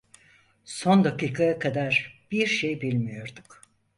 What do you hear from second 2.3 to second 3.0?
bir şey